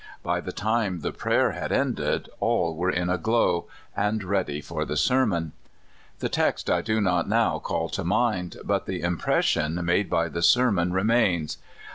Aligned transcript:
By 0.23 0.41
the 0.41 0.51
time 0.51 1.01
the 1.01 1.11
prayer 1.11 1.51
had 1.51 1.71
ended, 1.71 2.27
all 2.39 2.75
were 2.75 2.89
in 2.89 3.07
a 3.07 3.19
glow, 3.19 3.67
and 3.95 4.23
ready 4.23 4.59
for 4.59 4.83
the 4.83 4.97
ser 4.97 5.27
mon. 5.27 5.51
The 6.21 6.27
text 6.27 6.71
I 6.71 6.81
do 6.81 6.99
not 6.99 7.29
now 7.29 7.59
call 7.59 7.87
to 7.89 8.03
mind, 8.03 8.57
but 8.65 8.87
the 8.87 9.01
impression 9.03 9.79
made 9.85 10.09
by 10.09 10.27
the 10.27 10.41
sermon 10.41 10.91
remains. 10.91 11.59